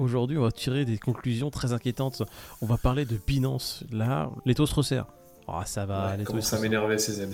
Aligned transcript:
aujourd'hui, 0.00 0.38
on 0.38 0.42
va 0.42 0.52
tirer 0.52 0.84
des 0.84 0.98
conclusions 0.98 1.50
très 1.50 1.72
inquiétantes. 1.72 2.22
On 2.60 2.66
va 2.66 2.76
parler 2.76 3.04
de 3.04 3.18
Binance. 3.26 3.84
Là, 3.90 4.30
les 4.44 4.54
taux 4.54 4.66
se 4.66 4.74
resserrent. 4.74 5.08
Ah, 5.52 5.64
ça 5.66 5.84
va. 5.84 6.16
les 6.16 6.24
taux 6.24 6.40
ça 6.40 6.60
m'énerver 6.60 6.96
CZ. 6.96 7.28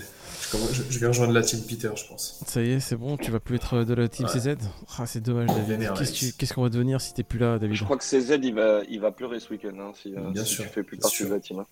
Je, 0.51 0.83
je, 0.89 0.99
vais 0.99 1.07
rejoindre 1.07 1.33
la 1.33 1.43
team 1.43 1.61
Peter, 1.61 1.89
je 1.95 2.07
pense. 2.07 2.41
Ça 2.47 2.63
y 2.63 2.71
est, 2.71 2.79
c'est 2.79 2.95
bon, 2.95 3.15
tu 3.15 3.29
vas 3.29 3.39
plus 3.39 3.55
être 3.57 3.83
de 3.83 3.93
la 3.93 4.07
team 4.07 4.25
CZ 4.27 4.55
ah, 4.97 5.05
C'est 5.05 5.21
dommage, 5.21 5.47
David. 5.47 5.91
Qu'est-ce 6.37 6.53
qu'on 6.53 6.63
va 6.63 6.69
devenir 6.69 6.99
si 6.99 7.13
t'es 7.13 7.23
plus 7.23 7.39
là, 7.39 7.59
David 7.59 7.75
Je 7.75 7.83
crois 7.83 7.97
que 7.97 8.03
CZ, 8.03 8.39
il 8.41 8.55
va, 8.55 8.81
il 8.89 8.99
va 8.99 9.11
pleurer 9.11 9.39
ce 9.39 9.49
week-end 9.51 9.77
hein, 9.79 9.91
si, 9.93 10.15
euh, 10.15 10.31
Bien 10.31 10.45
sûr, 10.45 10.63
tu 10.63 10.69
fais 10.69 10.83
plus 10.83 10.97
partie 10.97 11.25
de 11.25 11.29
la 11.29 11.39
team. 11.39 11.59
Hein. 11.59 11.65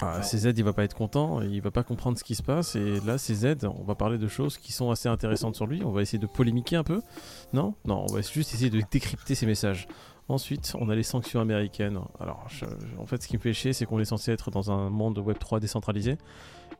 Ah, 0.00 0.20
CZ, 0.20 0.52
il 0.56 0.64
va 0.64 0.72
pas 0.72 0.84
être 0.84 0.94
content, 0.94 1.40
il 1.40 1.60
va 1.62 1.70
pas 1.70 1.82
comprendre 1.82 2.18
ce 2.18 2.24
qui 2.24 2.34
se 2.34 2.42
passe. 2.42 2.76
Et 2.76 3.00
là, 3.00 3.16
CZ, 3.16 3.64
on 3.64 3.84
va 3.84 3.94
parler 3.94 4.18
de 4.18 4.28
choses 4.28 4.58
qui 4.58 4.72
sont 4.72 4.90
assez 4.90 5.08
intéressantes 5.08 5.56
sur 5.56 5.66
lui. 5.66 5.82
On 5.84 5.90
va 5.90 6.02
essayer 6.02 6.18
de 6.18 6.26
polémiquer 6.26 6.76
un 6.76 6.84
peu. 6.84 7.00
Non? 7.52 7.74
Non, 7.86 8.04
on 8.08 8.12
va 8.12 8.20
juste 8.20 8.52
essayer 8.54 8.70
de 8.70 8.82
décrypter 8.90 9.34
ses 9.34 9.46
messages. 9.46 9.88
Ensuite, 10.28 10.74
on 10.78 10.90
a 10.90 10.94
les 10.94 11.02
sanctions 11.02 11.40
américaines. 11.40 11.98
Alors, 12.20 12.46
en 12.98 13.06
fait, 13.06 13.22
ce 13.22 13.28
qui 13.28 13.36
me 13.36 13.42
fait 13.42 13.54
chier, 13.54 13.72
c'est 13.72 13.86
qu'on 13.86 13.98
est 13.98 14.04
censé 14.04 14.30
être 14.30 14.50
dans 14.50 14.70
un 14.70 14.90
monde 14.90 15.18
Web3 15.18 15.58
décentralisé. 15.58 16.18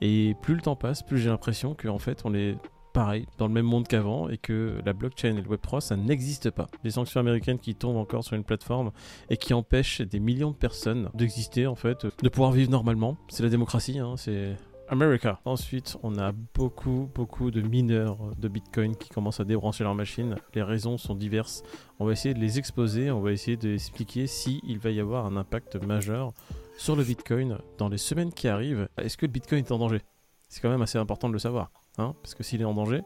Et 0.01 0.37
plus 0.43 0.55
le 0.55 0.61
temps 0.61 0.77
passe, 0.77 1.02
plus 1.02 1.19
j'ai 1.19 1.30
l'impression 1.30 1.74
qu'en 1.74 1.98
fait, 1.98 2.23
on 2.24 2.34
est 2.34 2.57
pareil, 2.93 3.27
dans 3.38 3.47
le 3.47 3.52
même 3.52 3.66
monde 3.66 3.87
qu'avant, 3.87 4.29
et 4.29 4.38
que 4.38 4.80
la 4.84 4.93
blockchain 4.93 5.37
et 5.37 5.43
le 5.43 5.48
Web3, 5.48 5.80
ça 5.80 5.97
n'existe 5.97 6.51
pas. 6.51 6.66
Les 6.84 6.91
sanctions 6.91 7.21
américaines 7.21 7.59
qui 7.59 7.74
tombent 7.74 7.97
encore 7.97 8.24
sur 8.24 8.37
une 8.37 8.45
plateforme 8.45 8.91
et 9.30 9.37
qui 9.37 9.55
empêchent 9.55 10.01
des 10.01 10.21
millions 10.21 10.51
de 10.51 10.57
personnes 10.57 11.09
d'exister, 11.15 11.66
en 11.66 11.74
fait, 11.74 12.07
de 12.23 12.29
pouvoir 12.29 12.52
vivre 12.52 12.71
normalement. 12.71 13.16
C'est 13.29 13.43
la 13.43 13.51
démocratie, 13.51 13.99
hein, 13.99 14.15
c'est 14.16 14.57
America. 14.91 15.41
Ensuite, 15.45 15.97
on 16.02 16.16
a 16.19 16.33
beaucoup, 16.33 17.10
beaucoup 17.15 17.51
de 17.51 17.60
mineurs 17.60 18.19
de 18.38 18.48
Bitcoin 18.48 18.96
qui 18.96 19.10
commencent 19.10 19.41
à 19.41 19.45
débrancher 19.45 19.84
leur 19.84 19.95
machine. 19.95 20.37
Les 20.55 20.62
raisons 20.62 20.96
sont 20.96 21.15
diverses. 21.15 21.62
On 21.98 22.06
va 22.06 22.12
essayer 22.12 22.34
de 22.34 22.38
les 22.38 22.59
exposer, 22.59 23.10
on 23.10 23.20
va 23.20 23.32
essayer 23.32 23.56
d'expliquer 23.56 24.27
s'il 24.27 24.79
va 24.79 24.91
y 24.91 25.01
avoir 25.01 25.27
un 25.27 25.37
impact 25.37 25.77
majeur 25.77 26.32
sur 26.79 26.96
le 26.96 27.05
Bitcoin 27.05 27.59
dans 27.76 27.88
les 27.88 27.98
semaines 27.98 28.32
qui 28.32 28.48
arrivent. 28.48 28.88
Est-ce 28.96 29.16
que 29.16 29.26
le 29.26 29.32
Bitcoin 29.32 29.60
est 29.60 29.73
en 29.73 29.79
danger? 29.79 30.01
C'est 30.48 30.60
quand 30.60 30.71
même 30.71 30.82
assez 30.82 30.98
important 30.98 31.29
de 31.29 31.35
le 31.35 31.38
savoir. 31.38 31.70
Hein 31.98 32.15
Parce 32.23 32.35
que 32.35 32.43
s'il 32.43 32.60
est 32.63 32.65
en 32.65 32.74
danger... 32.74 33.02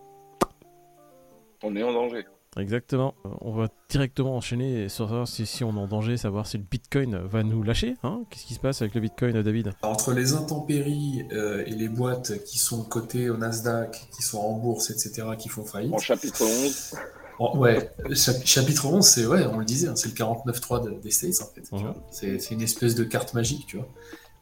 On 1.65 1.75
est 1.77 1.83
en 1.83 1.93
danger. 1.93 2.25
Exactement. 2.59 3.15
Euh, 3.25 3.31
on 3.41 3.53
va 3.53 3.69
directement 3.89 4.37
enchaîner 4.37 4.89
sur 4.89 5.09
savoir 5.09 5.27
si, 5.27 5.47
si, 5.47 5.65
on 5.65 5.75
est 5.75 5.81
en 5.81 5.87
danger, 5.87 6.17
savoir 6.17 6.47
si 6.47 6.59
le 6.59 6.65
Bitcoin 6.65 7.17
va 7.17 7.43
nous 7.43 7.63
lâcher. 7.63 7.97
Hein 8.03 8.25
Qu'est-ce 8.29 8.45
qui 8.45 8.55
se 8.55 8.61
passe 8.61 8.83
avec 8.83 8.95
le 8.95 9.01
Bitcoin, 9.01 9.41
David? 9.43 9.73
Entre 9.83 10.13
les 10.13 10.35
intempéries 10.35 11.27
euh, 11.33 11.65
et 11.67 11.71
les 11.71 11.89
boîtes 11.89 12.45
qui 12.45 12.59
sont 12.59 12.83
cotées 12.83 13.31
au 13.31 13.37
Nasdaq, 13.37 14.09
qui 14.15 14.23
sont 14.23 14.39
en 14.39 14.53
bourse, 14.53 14.91
etc., 14.91 15.29
qui 15.39 15.49
font 15.49 15.65
faillite. 15.65 15.95
En 15.95 15.99
chapitre 15.99 16.43
11 16.43 16.95
Ouais, 17.55 17.91
chapitre 18.45 18.87
11, 18.87 19.05
c'est, 19.05 19.27
ouais, 19.27 19.47
on 19.47 19.59
le 19.59 19.65
disait, 19.65 19.89
hein, 19.89 19.97
c'est 19.97 20.09
le 20.09 20.15
49.3 20.15 21.01
des 21.01 21.11
States, 21.11 21.41
en 21.41 21.53
fait. 21.53 21.73
Mhm. 21.73 21.95
C'est 22.11 22.51
une 22.53 22.63
espèce 22.63 22.95
de 22.95 23.03
carte 23.03 23.35
magique, 23.35 23.67
tu 23.67 23.79
vois. 23.79 23.89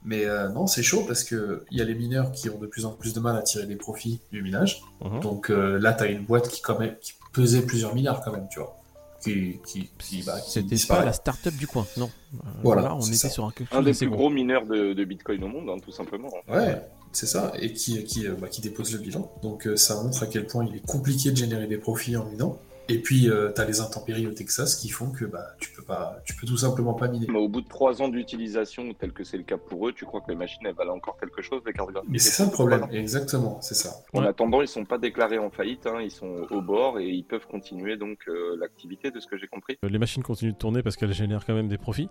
Mais 0.04 0.26
euh, 0.26 0.48
non, 0.48 0.66
c'est 0.66 0.82
chaud 0.82 1.04
parce 1.06 1.24
qu'il 1.24 1.60
y 1.70 1.80
a 1.80 1.84
les 1.84 1.94
mineurs 1.94 2.32
qui 2.32 2.50
ont 2.50 2.58
de 2.58 2.66
plus 2.66 2.84
en 2.84 2.92
plus 2.92 3.14
de 3.14 3.20
mal 3.20 3.36
à 3.36 3.42
tirer 3.42 3.66
des 3.66 3.76
profits 3.76 4.20
du 4.32 4.42
minage. 4.42 4.82
Mhm. 5.02 5.20
Donc 5.20 5.48
là, 5.48 5.94
tu 5.94 6.02
as 6.02 6.08
une 6.08 6.24
boîte 6.26 6.48
qui, 6.48 6.60
quand 6.60 6.78
même, 6.78 6.96
qui 7.00 7.14
pesait 7.32 7.62
plusieurs 7.62 7.94
milliards 7.94 8.22
quand 8.22 8.32
même, 8.32 8.48
tu 8.50 8.58
vois. 8.58 8.76
Qui, 9.22 9.58
qui, 9.66 9.90
qui, 9.98 10.22
bah, 10.22 10.38
C'était 10.40 10.76
pas 10.88 11.04
la 11.04 11.12
start-up 11.12 11.54
du 11.54 11.66
coin, 11.66 11.86
non. 11.98 12.10
Euh, 12.34 12.48
voilà, 12.62 12.94
on 12.96 13.02
était 13.02 13.28
sur 13.28 13.44
un, 13.44 13.52
un 13.72 13.82
des 13.82 13.92
plus 13.92 14.08
gros 14.08 14.30
mineurs 14.30 14.64
de, 14.64 15.04
Bitcoin 15.04 15.44
au 15.44 15.48
monde, 15.48 15.68
hein, 15.68 15.78
tout 15.84 15.92
simplement. 15.92 16.30
Ouais, 16.48 16.80
c'est 17.12 17.26
ça, 17.26 17.52
et 17.60 17.74
qui, 17.74 18.02
qui, 18.04 18.26
euh, 18.26 18.34
bah, 18.40 18.48
qui 18.48 18.62
dépose 18.62 18.92
le 18.94 18.98
bilan. 18.98 19.30
Donc 19.42 19.66
euh, 19.66 19.76
ça 19.76 20.02
montre 20.02 20.22
à 20.22 20.26
quel 20.26 20.46
point 20.46 20.64
il 20.64 20.76
est 20.76 20.86
compliqué 20.86 21.32
de 21.32 21.36
générer 21.36 21.66
des 21.66 21.76
profits 21.76 22.16
en 22.16 22.24
minant. 22.24 22.58
Et 22.90 22.98
puis, 22.98 23.30
euh, 23.30 23.52
tu 23.54 23.60
as 23.60 23.64
les 23.66 23.80
intempéries 23.80 24.26
au 24.26 24.32
Texas 24.32 24.74
qui 24.74 24.88
font 24.88 25.12
que 25.12 25.24
bah, 25.24 25.54
tu 25.60 25.70
peux 25.70 25.84
pas, 25.84 26.20
tu 26.24 26.34
peux 26.34 26.44
tout 26.44 26.56
simplement 26.56 26.92
pas 26.92 27.06
miner. 27.06 27.28
Mais 27.30 27.38
au 27.38 27.48
bout 27.48 27.60
de 27.60 27.68
trois 27.68 28.02
ans 28.02 28.08
d'utilisation, 28.08 28.92
tel 28.94 29.12
que 29.12 29.22
c'est 29.22 29.36
le 29.36 29.44
cas 29.44 29.58
pour 29.58 29.86
eux, 29.86 29.92
tu 29.92 30.04
crois 30.04 30.20
que 30.20 30.28
les 30.28 30.36
machines, 30.36 30.62
elles 30.64 30.74
valent 30.74 30.96
encore 30.96 31.16
quelque 31.20 31.40
chose, 31.40 31.62
les 31.64 31.72
cartes 31.72 31.90
Mais 32.08 32.18
c'est 32.18 32.30
ça 32.30 32.46
le 32.46 32.50
problème, 32.50 32.88
exactement, 32.90 33.60
c'est 33.60 33.76
ça. 33.76 34.02
En 34.12 34.24
attendant, 34.24 34.60
ils 34.60 34.66
sont 34.66 34.84
pas 34.84 34.98
déclarés 34.98 35.38
en 35.38 35.50
faillite, 35.50 35.86
hein, 35.86 36.00
ils 36.02 36.10
sont 36.10 36.46
au 36.50 36.60
bord 36.60 36.98
et 36.98 37.08
ils 37.08 37.24
peuvent 37.24 37.46
continuer 37.46 37.96
donc 37.96 38.18
euh, 38.26 38.56
l'activité, 38.58 39.12
de 39.12 39.20
ce 39.20 39.28
que 39.28 39.38
j'ai 39.38 39.46
compris. 39.46 39.78
Les 39.88 39.98
machines 39.98 40.24
continuent 40.24 40.52
de 40.52 40.58
tourner 40.58 40.82
parce 40.82 40.96
qu'elles 40.96 41.12
génèrent 41.12 41.46
quand 41.46 41.54
même 41.54 41.68
des 41.68 41.78
profits. 41.78 42.08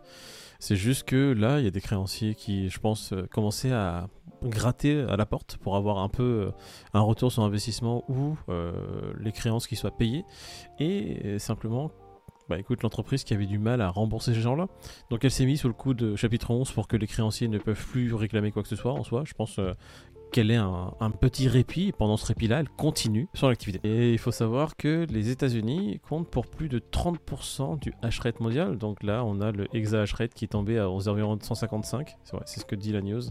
C'est 0.59 0.77
juste 0.77 1.03
que 1.03 1.33
là, 1.33 1.59
il 1.59 1.65
y 1.65 1.67
a 1.67 1.71
des 1.71 1.81
créanciers 1.81 2.35
qui, 2.35 2.69
je 2.69 2.79
pense, 2.79 3.11
euh, 3.11 3.27
commençaient 3.31 3.73
à 3.73 4.07
gratter 4.43 5.05
à 5.09 5.17
la 5.17 5.25
porte 5.25 5.57
pour 5.57 5.75
avoir 5.75 5.99
un 5.99 6.09
peu 6.09 6.47
euh, 6.47 6.51
un 6.93 7.01
retour 7.01 7.31
sur 7.31 7.43
investissement 7.43 8.03
ou 8.09 8.37
euh, 8.49 9.13
les 9.19 9.31
créances 9.31 9.67
qui 9.67 9.75
soient 9.75 9.95
payées 9.95 10.23
et 10.77 11.39
simplement 11.39 11.91
bah 12.49 12.57
écoute 12.57 12.81
l'entreprise 12.81 13.23
qui 13.23 13.35
avait 13.35 13.45
du 13.45 13.59
mal 13.59 13.79
à 13.79 13.89
rembourser 13.89 14.33
ces 14.33 14.41
gens-là. 14.41 14.67
Donc 15.11 15.23
elle 15.23 15.31
s'est 15.31 15.45
mise 15.45 15.61
sous 15.61 15.67
le 15.67 15.73
coup 15.73 15.93
de 15.93 16.15
chapitre 16.15 16.49
11 16.49 16.71
pour 16.71 16.87
que 16.87 16.97
les 16.97 17.05
créanciers 17.05 17.47
ne 17.47 17.59
peuvent 17.59 17.85
plus 17.87 18.13
réclamer 18.13 18.51
quoi 18.51 18.63
que 18.63 18.69
ce 18.69 18.75
soit 18.75 18.93
en 18.93 19.03
soi. 19.03 19.23
Je 19.25 19.33
pense 19.33 19.59
qu'elle 20.31 20.51
ait 20.51 20.55
un, 20.55 21.11
petit 21.19 21.47
répit. 21.47 21.91
pendant 21.91 22.17
ce 22.17 22.25
répit-là, 22.25 22.59
elle 22.59 22.69
continue 22.69 23.27
son 23.33 23.47
activité. 23.47 23.79
Et 23.83 24.11
il 24.11 24.17
faut 24.17 24.31
savoir 24.31 24.75
que 24.75 25.05
les 25.09 25.29
États-Unis 25.29 25.99
comptent 26.07 26.29
pour 26.29 26.47
plus 26.47 26.69
de 26.69 26.79
30% 26.79 27.79
du 27.79 27.93
hash 28.01 28.19
rate 28.19 28.39
mondial. 28.39 28.77
Donc 28.77 29.03
là, 29.03 29.23
on 29.25 29.41
a 29.41 29.51
le 29.51 29.67
exa 29.73 30.01
hash 30.01 30.13
rate 30.13 30.33
qui 30.33 30.45
est 30.45 30.49
tombé 30.49 30.77
à 30.77 30.89
environ 30.89 31.37
155. 31.41 32.17
C'est 32.45 32.59
ce 32.59 32.65
que 32.65 32.75
dit 32.75 32.91
la 32.91 33.01
news. 33.01 33.21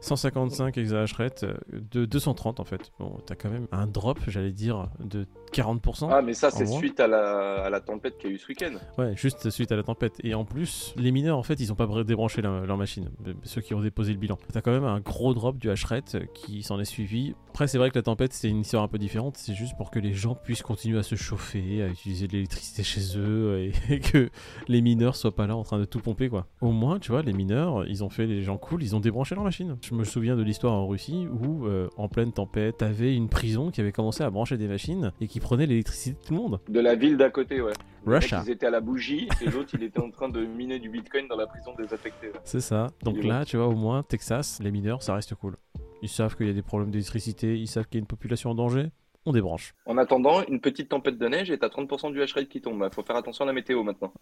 155 0.00 0.76
exa 0.78 1.02
hash 1.02 1.12
rate 1.14 1.44
euh, 1.44 1.54
de 1.92 2.04
230 2.04 2.60
en 2.60 2.64
fait. 2.64 2.92
Bon, 2.98 3.18
t'as 3.26 3.34
quand 3.34 3.50
même 3.50 3.66
un 3.72 3.86
drop, 3.86 4.18
j'allais 4.26 4.52
dire, 4.52 4.88
de 4.98 5.26
40%. 5.52 6.08
Ah, 6.10 6.22
mais 6.22 6.34
ça, 6.34 6.50
c'est 6.50 6.66
suite 6.66 7.00
à 7.00 7.06
la, 7.06 7.64
à 7.64 7.70
la 7.70 7.80
tempête 7.80 8.18
qu'il 8.18 8.30
y 8.30 8.32
a 8.32 8.36
eu 8.36 8.38
ce 8.38 8.48
week-end. 8.48 8.72
Ouais, 8.98 9.14
juste 9.16 9.50
suite 9.50 9.72
à 9.72 9.76
la 9.76 9.82
tempête. 9.82 10.14
Et 10.22 10.34
en 10.34 10.44
plus, 10.44 10.94
les 10.96 11.12
mineurs, 11.12 11.38
en 11.38 11.42
fait, 11.42 11.60
ils 11.60 11.72
ont 11.72 11.76
pas 11.76 11.86
débranché 12.04 12.42
leur, 12.42 12.76
machine. 12.76 13.10
Ceux 13.42 13.60
qui 13.60 13.74
ont 13.74 13.80
déposé 13.80 14.12
le 14.12 14.18
bilan. 14.18 14.38
T'as 14.52 14.60
quand 14.60 14.70
même 14.70 14.84
un 14.84 15.00
gros 15.00 15.34
drop 15.34 15.58
du 15.58 15.70
hash 15.70 15.84
rate 15.84 16.16
qui 16.34 16.62
s'en 16.62 16.78
est 16.80 16.84
suivi. 16.84 17.34
Après, 17.50 17.66
c'est 17.66 17.78
vrai 17.78 17.90
que 17.90 17.98
la 17.98 18.02
tempête, 18.02 18.32
c'est 18.32 18.48
une 18.48 18.60
histoire 18.60 18.82
un 18.82 18.88
peu 18.88 18.98
différente. 18.98 19.36
C'est 19.36 19.54
juste 19.54 19.76
pour 19.76 19.90
que 19.90 19.98
les 19.98 20.14
gens 20.14 20.34
puissent 20.34 20.62
continuer 20.62 20.98
à 20.98 21.02
se 21.02 21.14
chauffer, 21.14 21.82
à 21.82 21.88
utiliser 21.88 22.26
de 22.26 22.32
l'électricité 22.32 22.82
chez 22.82 23.18
eux 23.18 23.72
et, 23.88 24.00
que 24.00 24.30
les 24.68 24.80
mineurs 24.80 25.16
soient 25.16 25.34
pas 25.34 25.46
là 25.46 25.56
en 25.56 25.62
train 25.62 25.78
de 25.78 25.84
tout 25.84 26.00
pomper, 26.00 26.28
quoi. 26.28 26.46
Au 26.60 26.72
moins, 26.72 26.98
tu 26.98 27.10
vois, 27.10 27.22
les 27.22 27.32
mineurs, 27.32 27.86
ils 27.86 28.04
ont 28.04 28.10
fait 28.10 28.26
les 28.26 28.42
gens 28.42 28.56
cool, 28.56 28.82
ils 28.82 28.94
ont 28.96 29.00
débranché 29.00 29.34
leur 29.34 29.44
machine. 29.44 29.76
Je 29.82 29.94
me 29.94 30.04
souviens 30.04 30.36
de 30.36 30.42
l'histoire 30.42 30.72
en 30.72 30.86
Russie 30.86 31.26
où, 31.26 31.66
euh, 31.66 31.88
en 31.96 32.08
pleine 32.08 32.32
tempête, 32.32 32.78
t'avais 32.78 33.14
une 33.14 33.28
prison 33.28 33.70
qui 33.70 33.80
avait 33.80 33.92
commencé 33.92 34.22
à 34.22 34.30
brancher 34.30 34.56
des 34.56 34.68
machines 34.68 35.12
et 35.20 35.26
qui 35.26 35.40
prenait 35.40 35.66
l'électricité 35.66 36.16
de 36.20 36.26
tout 36.26 36.34
le 36.34 36.40
monde. 36.40 36.60
De 36.68 36.80
la 36.80 36.94
ville 36.94 37.16
d'à 37.16 37.30
côté, 37.30 37.60
ouais. 37.60 37.72
Russia. 38.06 38.42
Ils 38.46 38.50
étaient 38.50 38.66
à 38.66 38.70
la 38.70 38.80
bougie 38.80 39.28
et 39.40 39.50
l'autre, 39.50 39.70
il 39.74 39.82
était 39.82 40.00
en 40.00 40.10
train 40.10 40.28
de 40.28 40.44
miner 40.44 40.78
du 40.78 40.88
bitcoin 40.88 41.28
dans 41.28 41.36
la 41.36 41.46
prison 41.46 41.72
désaffectée. 41.76 42.32
C'est 42.44 42.60
ça. 42.60 42.88
Donc 43.02 43.22
là, 43.22 43.44
tu 43.44 43.56
vois, 43.56 43.66
au 43.66 43.74
moins, 43.74 44.02
Texas, 44.02 44.60
les 44.62 44.70
mineurs, 44.70 45.02
ça 45.02 45.14
reste 45.14 45.34
cool. 45.34 45.56
Ils 46.02 46.08
savent 46.08 46.36
qu'il 46.36 46.46
y 46.46 46.50
a 46.50 46.54
des 46.54 46.62
problèmes 46.62 46.90
d'électricité, 46.90 47.58
ils 47.58 47.68
savent 47.68 47.86
qu'il 47.86 47.96
y 47.96 48.00
a 48.00 48.02
une 48.02 48.06
population 48.06 48.50
en 48.50 48.54
danger 48.54 48.90
on 49.26 49.32
débranche. 49.32 49.74
En 49.84 49.98
attendant, 49.98 50.42
une 50.46 50.60
petite 50.60 50.88
tempête 50.88 51.18
de 51.18 51.28
neige 51.28 51.50
et 51.50 51.58
t'as 51.58 51.68
30% 51.68 52.12
du 52.12 52.22
hash 52.22 52.32
rate 52.32 52.48
qui 52.48 52.60
tombe. 52.60 52.82
Il 52.90 52.94
faut 52.94 53.02
faire 53.02 53.16
attention 53.16 53.44
à 53.44 53.46
la 53.46 53.52
météo 53.52 53.82
maintenant. 53.82 54.12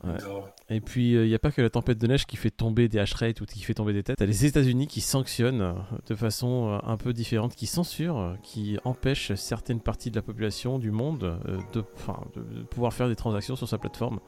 Et 0.68 0.80
puis, 0.80 1.12
il 1.12 1.16
euh, 1.16 1.26
n'y 1.26 1.34
a 1.34 1.38
pas 1.38 1.52
que 1.52 1.62
la 1.62 1.70
tempête 1.70 1.98
de 1.98 2.06
neige 2.06 2.26
qui 2.26 2.36
fait 2.36 2.50
tomber 2.50 2.88
des 2.88 2.98
hash 2.98 3.14
rates 3.14 3.40
ou 3.40 3.46
qui 3.46 3.60
fait 3.60 3.74
tomber 3.74 3.92
des 3.92 4.02
têtes. 4.02 4.18
T'as 4.18 4.26
les 4.26 4.44
États-Unis 4.44 4.88
qui 4.88 5.00
sanctionnent 5.00 5.60
euh, 5.60 5.72
de 6.06 6.14
façon 6.14 6.70
euh, 6.70 6.78
un 6.90 6.96
peu 6.96 7.12
différente, 7.12 7.54
qui 7.54 7.66
censurent, 7.66 8.36
qui 8.42 8.78
empêchent 8.84 9.34
certaines 9.34 9.80
parties 9.80 10.10
de 10.10 10.16
la 10.16 10.22
population 10.22 10.78
du 10.78 10.90
monde 10.90 11.38
de, 11.44 11.80
de, 11.80 12.64
pouvoir 12.64 12.92
faire 12.92 13.08
des 13.08 13.16
transactions 13.16 13.54
sur 13.54 13.68
sa 13.68 13.78
plateforme. 13.78 14.18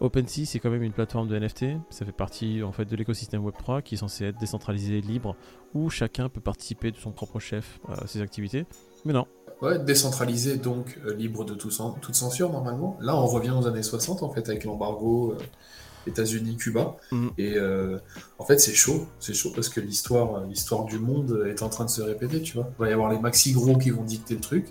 OpenSea, 0.00 0.46
c'est 0.46 0.60
quand 0.60 0.70
même 0.70 0.82
une 0.82 0.92
plateforme 0.92 1.28
de 1.28 1.38
NFT. 1.38 1.66
Ça 1.90 2.04
fait 2.04 2.12
partie 2.12 2.62
en 2.62 2.72
fait 2.72 2.84
de 2.84 2.96
l'écosystème 2.96 3.44
Web3 3.44 3.82
qui 3.82 3.94
est 3.96 3.98
censé 3.98 4.26
être 4.26 4.38
décentralisé, 4.38 5.00
libre, 5.00 5.36
où 5.74 5.90
chacun 5.90 6.28
peut 6.28 6.40
participer 6.40 6.92
de 6.92 6.96
son 6.96 7.10
propre 7.10 7.40
chef 7.40 7.80
à 7.88 8.06
ses 8.06 8.20
activités. 8.20 8.66
Mais 9.04 9.12
non, 9.12 9.26
Ouais, 9.62 9.78
décentralisé, 9.78 10.56
donc 10.56 10.98
euh, 11.06 11.14
libre 11.14 11.44
de 11.44 11.54
tout 11.54 11.70
toute 12.00 12.16
censure 12.16 12.50
normalement. 12.50 12.98
Là, 13.00 13.16
on 13.16 13.26
revient 13.26 13.52
aux 13.52 13.68
années 13.68 13.84
60 13.84 14.24
en 14.24 14.30
fait 14.30 14.48
avec 14.48 14.64
l'embargo 14.64 15.36
euh, 15.38 16.08
États-Unis, 16.10 16.56
Cuba. 16.56 16.96
Mm. 17.12 17.28
Et 17.38 17.54
euh, 17.56 17.98
en 18.38 18.44
fait, 18.44 18.58
c'est 18.58 18.74
chaud, 18.74 19.06
c'est 19.20 19.34
chaud 19.34 19.52
parce 19.54 19.68
que 19.68 19.78
l'histoire, 19.78 20.44
l'histoire 20.46 20.84
du 20.84 20.98
monde 20.98 21.46
est 21.48 21.62
en 21.62 21.68
train 21.68 21.84
de 21.84 21.90
se 21.90 22.02
répéter, 22.02 22.42
tu 22.42 22.54
vois. 22.54 22.72
Il 22.76 22.82
va 22.82 22.90
y 22.90 22.92
avoir 22.92 23.12
les 23.12 23.20
maxi 23.20 23.52
gros 23.52 23.78
qui 23.78 23.90
vont 23.90 24.02
dicter 24.02 24.34
le 24.34 24.40
truc. 24.40 24.66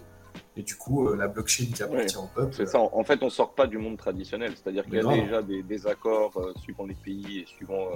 Et 0.57 0.63
du 0.63 0.75
coup, 0.75 1.13
la 1.13 1.29
blockchain 1.29 1.67
qui 1.73 1.81
appartient 1.81 2.17
au 2.17 2.27
peuple. 2.35 2.53
C'est 2.53 2.65
ça. 2.65 2.81
En 2.81 3.03
fait, 3.05 3.23
on 3.23 3.29
sort 3.29 3.53
pas 3.53 3.67
du 3.67 3.77
monde 3.77 3.97
traditionnel. 3.97 4.51
C'est-à-dire 4.61 4.83
qu'il 4.83 4.95
y 4.95 4.99
a 4.99 5.03
déjà 5.03 5.41
des, 5.41 5.63
des 5.63 5.87
accords 5.87 6.33
suivant 6.61 6.85
les 6.85 6.95
pays 6.95 7.39
et 7.39 7.45
suivant 7.45 7.87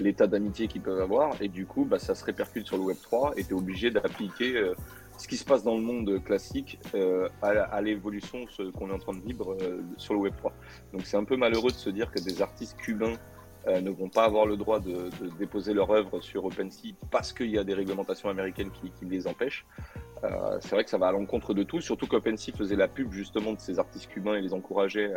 l'état 0.00 0.26
d'amitié 0.26 0.66
qu'ils 0.66 0.80
peuvent 0.80 1.02
avoir. 1.02 1.34
Et 1.42 1.48
du 1.48 1.66
coup, 1.66 1.84
bah, 1.84 1.98
ça 1.98 2.14
se 2.14 2.24
répercute 2.24 2.66
sur 2.66 2.78
le 2.78 2.84
Web 2.84 2.96
3 3.02 3.34
et 3.36 3.44
tu 3.44 3.50
es 3.50 3.52
obligé 3.52 3.90
d'appliquer 3.90 4.72
ce 5.16 5.28
qui 5.28 5.36
se 5.36 5.44
passe 5.44 5.62
dans 5.62 5.76
le 5.76 5.82
monde 5.82 6.22
classique 6.24 6.78
euh, 6.94 7.28
à, 7.42 7.80
l'évolution 7.80 8.46
qu'on 8.76 8.90
est 8.90 8.92
en 8.92 8.98
train 8.98 9.14
de 9.14 9.22
vivre 9.22 9.56
euh, 9.60 9.80
sur 9.96 10.14
le 10.14 10.20
Web 10.20 10.34
3. 10.36 10.52
Donc 10.92 11.02
c'est 11.04 11.16
un 11.16 11.24
peu 11.24 11.36
malheureux 11.36 11.70
de 11.70 11.76
se 11.76 11.90
dire 11.90 12.10
que 12.10 12.20
des 12.20 12.42
artistes 12.42 12.76
cubains 12.76 13.14
euh, 13.66 13.80
ne 13.80 13.90
vont 13.90 14.08
pas 14.08 14.24
avoir 14.24 14.46
le 14.46 14.56
droit 14.56 14.80
de, 14.80 15.10
déposer 15.38 15.72
leur 15.72 15.90
œuvre 15.90 16.20
sur 16.20 16.44
OpenSea 16.44 16.94
parce 17.10 17.32
qu'il 17.32 17.50
y 17.50 17.58
a 17.58 17.64
des 17.64 17.74
réglementations 17.74 18.28
américaines 18.28 18.70
qui, 18.70 19.04
les 19.04 19.26
empêchent. 19.26 19.66
c'est 20.60 20.70
vrai 20.70 20.84
que 20.84 20.90
ça 20.90 20.98
va 20.98 21.08
à 21.08 21.12
l'encontre 21.12 21.54
de 21.54 21.62
tout, 21.62 21.80
surtout 21.80 22.06
qu'OpenSea 22.06 22.52
faisait 22.56 22.76
la 22.76 22.88
pub 22.88 23.12
justement 23.12 23.52
de 23.52 23.60
ces 23.60 23.78
artistes 23.78 24.08
cubains 24.08 24.34
et 24.34 24.40
les 24.40 24.52
encourageait 24.52 25.12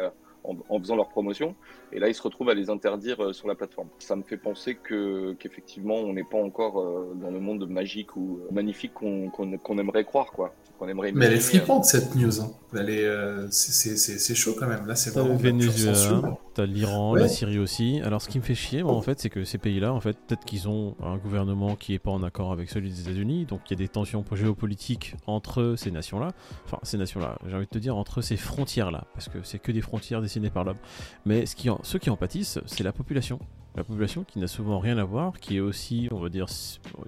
en, 0.47 0.79
faisant 0.79 0.95
leur 0.95 1.09
promotion. 1.09 1.55
Et 1.91 1.99
là, 1.99 2.07
ils 2.09 2.13
se 2.13 2.21
retrouvent 2.21 2.49
à 2.49 2.53
les 2.53 2.69
interdire 2.69 3.23
euh, 3.23 3.33
sur 3.33 3.47
la 3.47 3.55
plateforme. 3.55 3.87
Ça 3.99 4.15
me 4.15 4.23
fait 4.23 4.37
penser 4.37 4.75
que 4.75 5.33
qu'effectivement, 5.39 5.95
on 5.95 6.13
n'est 6.13 6.23
pas 6.23 6.37
encore 6.37 6.79
euh, 6.79 7.13
dans 7.15 7.31
le 7.31 7.39
monde 7.39 7.67
magique 7.67 8.15
ou 8.15 8.39
magnifique 8.51 8.93
qu'on 8.93 9.77
aimerait 9.77 10.05
croire, 10.05 10.31
quoi. 10.31 10.53
aimerait 10.87 11.11
Mais 11.13 11.25
elle 11.25 11.33
est 11.33 11.39
flippante 11.39 11.85
cette 11.85 12.15
news. 12.15 12.41
Hein. 12.41 12.51
Est, 12.75 13.47
c'est 13.51 14.35
chaud 14.35 14.55
quand 14.59 14.67
même. 14.67 14.85
Là, 14.87 14.95
c'est 14.95 15.11
vraiment. 15.11 15.33
Le 15.33 15.37
Venezuela, 15.37 16.37
t'as 16.53 16.65
l'Iran, 16.65 17.15
la 17.15 17.29
Syrie 17.29 17.59
aussi. 17.59 18.01
Alors, 18.03 18.21
ce 18.21 18.27
qui 18.27 18.39
me 18.39 18.43
fait 18.43 18.55
chier, 18.55 18.83
en 18.83 19.01
fait, 19.01 19.19
c'est 19.19 19.29
que 19.29 19.45
ces 19.45 19.57
pays-là, 19.57 19.93
en 19.93 20.01
fait, 20.01 20.17
peut-être 20.27 20.43
qu'ils 20.43 20.67
ont 20.67 20.95
un 21.01 21.17
gouvernement 21.17 21.75
qui 21.75 21.93
est 21.93 21.99
pas 21.99 22.11
en 22.11 22.23
accord 22.23 22.51
avec 22.51 22.69
celui 22.69 22.89
des 22.89 23.01
États-Unis, 23.01 23.45
donc 23.45 23.61
il 23.67 23.71
y 23.71 23.73
a 23.75 23.77
des 23.77 23.87
tensions 23.87 24.25
géopolitiques 24.33 25.15
entre 25.27 25.75
ces 25.77 25.91
nations-là. 25.91 26.31
Enfin, 26.65 26.79
ces 26.83 26.97
nations-là. 26.97 27.37
J'ai 27.47 27.55
envie 27.55 27.65
de 27.65 27.71
te 27.71 27.79
dire 27.79 27.95
entre 27.95 28.21
ces 28.21 28.37
frontières-là, 28.37 29.05
parce 29.13 29.29
que 29.29 29.37
c'est 29.43 29.59
que 29.59 29.71
des 29.71 29.81
frontières 29.81 30.21
dessinées 30.21 30.49
par 30.49 30.63
l'homme. 30.63 30.77
Mais 31.25 31.45
ce 31.45 31.55
qui 31.55 31.69
ceux 31.83 31.99
qui 31.99 32.09
en 32.09 32.17
pâtissent, 32.17 32.59
c'est 32.65 32.83
la 32.83 32.91
population. 32.91 33.39
La 33.77 33.83
population 33.83 34.23
qui 34.23 34.39
n'a 34.39 34.47
souvent 34.47 34.79
rien 34.79 34.97
à 34.97 35.03
voir, 35.03 35.39
qui 35.39 35.57
est 35.57 35.59
aussi, 35.59 36.07
on 36.11 36.19
va 36.19 36.29
dire, 36.29 36.47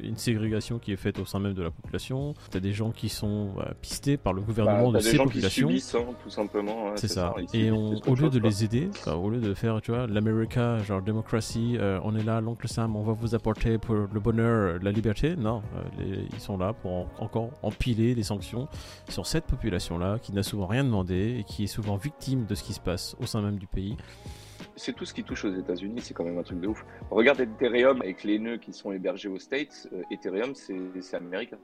une 0.03 0.17
ségrégation 0.17 0.77
qui 0.77 0.91
est 0.91 0.97
faite 0.97 1.17
au 1.17 1.25
sein 1.25 1.39
même 1.39 1.55
de 1.55 1.63
la 1.63 1.71
population. 1.71 2.35
Tu 2.51 2.57
as 2.57 2.59
des 2.59 2.73
gens 2.73 2.91
qui 2.91 3.09
sont 3.09 3.53
bah, 3.55 3.73
pistés 3.81 4.17
par 4.17 4.33
le 4.33 4.41
gouvernement 4.41 4.91
bah, 4.91 4.99
de 4.99 5.03
ces 5.03 5.17
populations. 5.17 5.48
Hein, 5.57 6.13
tout 6.23 6.29
simplement. 6.29 6.91
c'est 6.95 7.07
ça. 7.07 7.33
Et 7.53 7.71
au 7.71 8.15
lieu 8.15 8.29
de 8.29 8.39
les 8.39 8.63
aider, 8.63 8.89
au 9.07 9.29
lieu 9.29 9.39
de 9.39 9.53
faire, 9.53 9.81
tu 9.81 9.91
vois, 9.91 10.07
l'America, 10.07 10.77
genre 10.79 11.01
démocratie, 11.01 11.77
euh, 11.77 11.99
on 12.03 12.15
est 12.15 12.23
là, 12.23 12.41
l'oncle 12.41 12.67
Sam, 12.67 12.95
on 12.95 13.03
va 13.03 13.13
vous 13.13 13.35
apporter 13.35 13.77
pour 13.77 13.95
le 13.95 14.19
bonheur, 14.19 14.79
la 14.81 14.91
liberté. 14.91 15.35
Non, 15.35 15.61
euh, 15.99 16.25
ils 16.31 16.39
sont 16.39 16.57
là 16.57 16.73
pour 16.73 17.07
encore 17.19 17.51
empiler 17.63 18.15
des 18.15 18.23
sanctions 18.23 18.67
sur 19.07 19.25
cette 19.25 19.45
population-là 19.45 20.19
qui 20.19 20.33
n'a 20.33 20.43
souvent 20.43 20.67
rien 20.67 20.83
demandé 20.83 21.37
et 21.39 21.43
qui 21.43 21.65
est 21.65 21.67
souvent 21.67 21.97
victime 21.97 22.45
de 22.45 22.55
ce 22.55 22.63
qui 22.63 22.73
se 22.73 22.79
passe 22.79 23.15
au 23.19 23.25
sein 23.25 23.41
même 23.41 23.57
du 23.57 23.67
pays 23.67 23.97
c'est 24.75 24.93
tout 24.93 25.05
ce 25.05 25.13
qui 25.13 25.23
touche 25.23 25.45
aux 25.45 25.53
États-Unis, 25.53 26.01
c'est 26.01 26.13
quand 26.13 26.23
même 26.23 26.37
un 26.37 26.43
truc 26.43 26.59
de 26.59 26.67
ouf. 26.67 26.85
Regarde 27.11 27.39
Ethereum 27.41 28.01
avec 28.01 28.23
les 28.23 28.39
nœuds 28.39 28.57
qui 28.57 28.73
sont 28.73 28.91
hébergés 28.91 29.29
aux 29.29 29.39
States. 29.39 29.87
Euh, 29.93 30.03
Ethereum, 30.11 30.53
c'est 30.55 31.15
américain. 31.15 31.57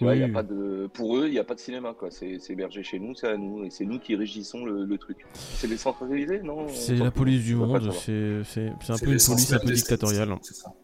Y 0.00 0.22
a 0.22 0.28
pas 0.28 0.42
de, 0.42 0.88
pour 0.92 1.16
eux, 1.16 1.26
il 1.26 1.32
n'y 1.32 1.38
a 1.38 1.44
pas 1.44 1.54
de 1.54 1.60
cinéma. 1.60 1.94
quoi. 1.98 2.10
C'est 2.10 2.38
hébergé 2.48 2.82
chez 2.82 2.98
nous, 2.98 3.14
c'est 3.14 3.28
à 3.28 3.36
nous. 3.36 3.64
Et 3.64 3.70
c'est 3.70 3.84
nous 3.84 3.98
qui 3.98 4.16
régissons 4.16 4.64
le, 4.64 4.98
truc. 4.98 5.26
C'est 5.34 5.68
décentralisé, 5.68 6.42
non? 6.42 6.68
C'est 6.68 6.96
la 6.96 7.10
police 7.10 7.44
du 7.44 7.56
monde. 7.56 7.92
C'est 7.92 8.68
un 8.88 8.98
peu 8.98 9.12
une 9.12 9.18
police 9.18 9.52
un 9.52 9.58
peu 9.58 9.72
dictatoriale. 9.72 10.34
C'est 10.42 10.54
ça. 10.54 10.74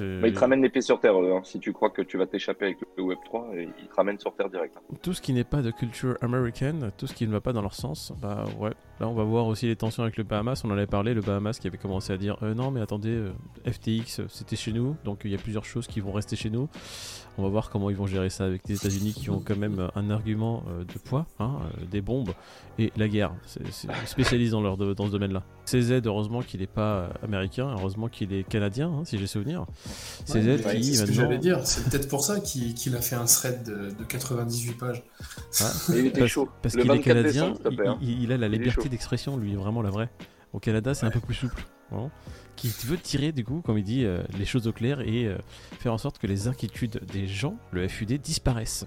Mais 0.00 0.28
ils 0.28 0.34
te 0.34 0.38
ramènent 0.38 0.62
les 0.62 0.68
pieds 0.68 0.82
sur 0.82 1.00
terre. 1.00 1.16
Hein. 1.16 1.40
Si 1.44 1.58
tu 1.58 1.72
crois 1.72 1.90
que 1.90 2.02
tu 2.02 2.18
vas 2.18 2.26
t'échapper 2.26 2.66
avec 2.66 2.78
le 2.96 3.04
Web3, 3.04 3.70
ils 3.78 3.88
te 3.88 3.94
ramènent 3.94 4.18
sur 4.18 4.34
terre 4.34 4.50
direct. 4.50 4.76
Hein. 4.76 4.96
Tout 5.02 5.12
ce 5.12 5.20
qui 5.20 5.32
n'est 5.32 5.44
pas 5.44 5.62
de 5.62 5.70
culture 5.70 6.16
américaine, 6.20 6.90
tout 6.96 7.06
ce 7.06 7.14
qui 7.14 7.26
ne 7.26 7.32
va 7.32 7.40
pas 7.40 7.52
dans 7.52 7.62
leur 7.62 7.74
sens, 7.74 8.12
bah 8.20 8.44
ouais. 8.58 8.72
Là, 8.98 9.08
on 9.08 9.14
va 9.14 9.24
voir 9.24 9.46
aussi 9.46 9.66
les 9.66 9.76
tensions 9.76 10.02
avec 10.04 10.16
le 10.16 10.24
Bahamas. 10.24 10.62
On 10.64 10.70
en 10.70 10.72
avait 10.72 10.86
parlé, 10.86 11.12
le 11.12 11.20
Bahamas 11.20 11.58
qui 11.60 11.66
avait 11.66 11.76
commencé 11.76 12.14
à 12.14 12.16
dire 12.16 12.38
euh, 12.42 12.54
non, 12.54 12.70
mais 12.70 12.80
attendez, 12.80 13.10
euh, 13.10 13.32
FTX, 13.70 14.22
c'était 14.28 14.56
chez 14.56 14.72
nous, 14.72 14.96
donc 15.04 15.20
il 15.24 15.30
y 15.30 15.34
a 15.34 15.38
plusieurs 15.38 15.66
choses 15.66 15.86
qui 15.86 16.00
vont 16.00 16.12
rester 16.12 16.34
chez 16.34 16.48
nous. 16.48 16.68
On 17.36 17.42
va 17.42 17.50
voir 17.50 17.68
comment 17.68 17.90
ils 17.90 17.96
vont 17.96 18.06
gérer 18.06 18.30
ça 18.30 18.46
avec 18.46 18.62
les 18.66 18.76
États-Unis 18.76 19.12
qui 19.12 19.28
ont 19.28 19.42
quand 19.44 19.58
même 19.58 19.90
un 19.94 20.10
argument 20.10 20.62
euh, 20.68 20.84
de 20.84 20.98
poids, 20.98 21.26
hein, 21.38 21.58
des 21.90 22.00
bombes 22.00 22.30
et 22.78 22.90
la 22.96 23.08
guerre. 23.08 23.34
C'est 23.44 23.62
spécialiste 24.06 24.52
dans, 24.52 24.62
leur 24.62 24.78
dans 24.78 25.06
ce 25.06 25.12
domaine-là. 25.12 25.42
CZ, 25.66 26.00
heureusement 26.06 26.40
qu'il 26.40 26.60
n'est 26.60 26.66
pas 26.66 27.10
américain, 27.22 27.68
heureusement 27.78 28.08
qu'il 28.08 28.32
est 28.32 28.44
canadien, 28.48 28.88
hein, 28.88 29.04
si 29.04 29.18
j'ai 29.18 29.26
souvenir. 29.26 29.66
CZ 30.26 30.62
qui 30.76 30.94
C'est 30.94 31.02
ce 31.02 31.04
que 31.06 31.12
j'allais 31.12 31.38
dire, 31.38 31.60
c'est 31.64 31.84
peut-être 31.88 32.08
pour 32.08 32.24
ça 32.24 32.40
qu'il 32.40 32.96
a 32.96 33.00
fait 33.00 33.16
un 33.16 33.24
thread 33.24 33.62
de, 33.64 34.04
98 34.08 34.72
pages. 34.72 35.04
il 35.90 36.06
était 36.06 36.20
parce, 36.20 36.30
chaud. 36.30 36.48
Parce 36.62 36.74
qu'il 36.74 36.90
est 36.90 37.00
canadien, 37.00 37.54
hein. 37.64 37.98
il, 38.00 38.32
a 38.32 38.36
la 38.36 38.48
liberté 38.48 38.88
d'expression, 38.88 39.36
lui, 39.36 39.54
vraiment 39.54 39.82
la 39.82 39.90
vraie. 39.90 40.10
Au 40.52 40.58
Canada, 40.58 40.94
c'est 40.94 41.06
un 41.06 41.10
peu 41.10 41.20
plus 41.20 41.34
souple. 41.34 41.64
Qui 42.56 42.68
veut 42.84 42.96
tirer, 42.96 43.32
du 43.32 43.44
coup, 43.44 43.60
comme 43.60 43.78
il 43.78 43.84
dit, 43.84 44.04
euh, 44.04 44.22
les 44.38 44.46
choses 44.46 44.66
au 44.66 44.72
clair 44.72 45.00
et 45.00 45.26
euh, 45.26 45.36
faire 45.78 45.92
en 45.92 45.98
sorte 45.98 46.18
que 46.18 46.26
les 46.26 46.48
inquiétudes 46.48 47.00
des 47.12 47.26
gens, 47.26 47.56
le 47.70 47.86
FUD, 47.86 48.20
disparaissent. 48.20 48.86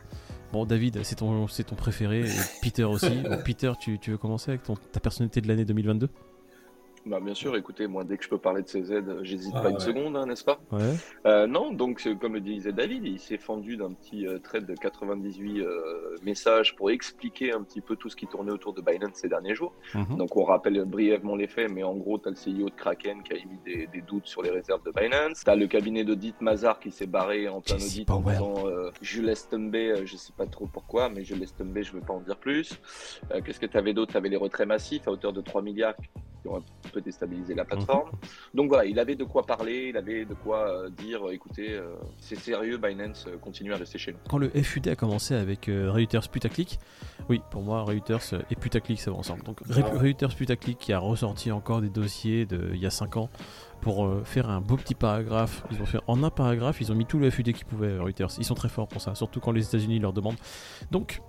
Bon, 0.52 0.66
David, 0.66 1.02
c'est 1.04 1.16
ton, 1.16 1.46
ton 1.46 1.76
préféré, 1.76 2.22
et 2.22 2.32
Peter 2.62 2.84
aussi. 2.84 3.22
Peter, 3.46 3.72
tu, 3.80 4.00
tu 4.00 4.12
veux 4.12 4.18
commencer 4.18 4.50
avec 4.50 4.64
ton, 4.64 4.76
ta 4.76 5.00
personnalité 5.00 5.40
de 5.42 5.48
l'année 5.48 5.66
2022 5.66 6.10
bah, 7.06 7.20
bien 7.20 7.34
sûr, 7.34 7.56
écoutez, 7.56 7.88
moi, 7.88 8.04
dès 8.04 8.18
que 8.18 8.24
je 8.24 8.30
peux 8.30 8.38
parler 8.38 8.62
de 8.62 8.68
CZ, 8.68 9.24
j'hésite 9.24 9.54
ah 9.56 9.62
pas 9.62 9.70
une 9.70 9.80
seconde, 9.80 10.16
hein, 10.18 10.26
n'est-ce 10.26 10.44
pas 10.44 10.60
ouais. 10.72 10.96
euh, 11.26 11.48
Non, 11.48 11.72
donc, 11.72 12.08
comme 12.20 12.34
le 12.34 12.42
disait 12.42 12.72
David, 12.72 13.06
il 13.06 13.20
s'est 13.20 13.38
fendu 13.38 13.78
d'un 13.78 13.94
petit 13.94 14.28
euh, 14.28 14.40
trade 14.40 14.66
de 14.66 14.76
98 14.76 15.62
euh, 15.62 16.16
messages 16.24 16.76
pour 16.76 16.92
expliquer 16.92 17.54
un 17.54 17.64
petit 17.64 17.82
peu 17.82 17.96
tout 17.96 18.10
ce 18.10 18.16
qui 18.16 18.28
tournait 18.28 18.52
autour 18.52 18.74
de 18.74 18.82
Binance 18.82 19.16
ces 19.16 19.30
derniers 19.30 19.56
jours. 19.56 19.74
Mhm. 19.96 20.18
Donc, 20.18 20.36
on 20.36 20.44
rappelle 20.44 20.84
brièvement 20.86 21.36
les 21.36 21.48
faits, 21.48 21.72
mais 21.72 21.84
en 21.84 21.96
gros, 21.96 22.18
tu 22.18 22.28
as 22.28 22.32
le 22.32 22.38
CEO 22.38 22.70
de 22.70 22.76
Kraken 22.76 23.24
qui 23.24 23.34
a 23.34 23.38
émis 23.38 23.60
des, 23.66 23.88
doutes 24.08 24.28
sur 24.28 24.42
les 24.42 24.50
réserves 24.50 24.84
de 24.84 24.92
Binance. 24.92 25.44
Tu 25.44 25.50
as 25.50 25.56
le 25.56 25.68
cabinet 25.68 26.04
d'audit 26.04 26.40
Mazar 26.42 26.80
qui 26.80 26.92
s'est 26.92 27.08
barré 27.08 27.48
en 27.48 27.62
plein 27.62 27.76
audit 27.76 28.10
en 28.10 28.22
disant 28.22 28.68
euh, 28.68 28.92
je 29.02 29.22
laisse 29.22 29.48
tomber, 29.48 29.92
euh, 29.92 30.06
je 30.06 30.16
sais 30.16 30.34
pas 30.36 30.46
trop 30.46 30.68
pourquoi, 30.68 31.10
mais 31.10 31.24
je 31.24 31.36
laisse 31.36 31.56
tomber, 31.56 31.84
je 31.84 31.94
veux 31.94 32.02
pas 32.02 32.14
en 32.14 32.22
dire 32.22 32.38
plus. 32.38 32.80
Qu'est-ce 33.46 33.60
que 33.60 33.66
tu 33.66 33.78
avais 33.78 33.94
d'autre? 33.94 34.12
Tu 34.12 34.18
avais 34.18 34.30
les 34.30 34.38
retraits 34.38 34.68
massifs 34.68 35.08
à 35.08 35.12
hauteur 35.12 35.34
de 35.34 35.42
3 35.42 35.62
milliards 35.62 35.96
qui 36.42 36.48
ont 36.48 36.58
un 36.58 36.90
peu 36.92 37.02
déstabilisé 37.02 37.54
la 37.54 37.66
plateforme. 37.66 38.10
Mhm. 38.10 38.20
Donc 38.54 38.70
voilà, 38.70 38.86
il 38.86 39.00
avait 39.00 39.16
de 39.16 39.24
quoi 39.24 39.44
parler, 39.46 39.88
il 39.90 39.98
avait 39.98 40.26
de 40.26 40.34
quoi 40.34 40.70
euh, 40.70 40.90
dire 40.90 41.22
écoutez, 41.32 41.74
euh, 41.74 41.96
c'est 42.20 42.38
sérieux, 42.38 42.78
Binance 42.78 43.26
euh, 43.28 43.38
continue 43.38 43.74
à 43.74 43.78
rester 43.78 43.98
chez 43.98 44.12
nous. 44.14 44.20
Quand 44.30 44.38
le 44.38 44.50
FUD 44.50 44.88
a 44.88 44.96
commencé 44.96 45.36
avec 45.36 45.66
Reuters 45.68 46.30
putaclic, 46.30 46.80
oui, 47.30 47.42
pour 47.52 47.62
moi, 47.62 47.84
Reuters 47.84 48.34
et 48.50 48.56
putaclic 48.56 49.00
ça 49.00 49.12
va 49.12 49.18
ensemble. 49.18 49.44
Donc 49.44 49.60
ah 49.70 49.82
Reuters 49.98 50.36
putaclic 50.36 50.78
qui 50.78 50.94
a 50.94 51.00
ressorti 51.00 51.52
encore 51.52 51.82
des 51.82 51.90
dossiers 51.90 52.46
d'il 52.46 52.78
y 52.78 52.86
a 52.86 52.92
5 52.92 53.18
ans 53.18 53.30
pour 53.82 54.10
faire 54.26 54.50
un 54.50 54.60
beau 54.60 54.76
petit 54.76 54.96
paragraphe. 54.96 55.64
Ils 55.72 55.82
ont 55.82 55.86
fait 55.86 56.00
en 56.08 56.24
un 56.24 56.30
paragraphe, 56.30 56.82
ils 56.82 56.92
ont 56.92 56.96
mis 56.96 57.06
tout 57.06 57.20
le 57.20 57.30
FUD 57.30 57.54
qu'ils 57.54 57.66
pouvaient, 57.66 57.98
Reuters. 57.98 58.30
Ils 58.38 58.46
sont 58.46 58.56
très 58.56 58.70
forts 58.70 58.88
pour 58.88 59.02
ça, 59.02 59.16
surtout 59.16 59.40
quand 59.40 59.52
les 59.52 59.66
États-Unis 59.66 60.00
leur 60.00 60.14
demandent. 60.14 60.40
Donc, 60.92 61.22